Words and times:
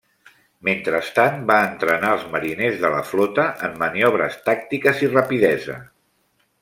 Mentrestant 0.67 1.43
va 1.51 1.57
entrenar 1.65 2.13
els 2.17 2.25
mariners 2.35 2.81
de 2.85 2.91
la 2.95 3.03
flota 3.11 3.45
en 3.69 3.77
maniobres 3.83 4.39
tàctiques 4.49 5.05
i 5.07 5.11
rapidesa. 5.13 5.77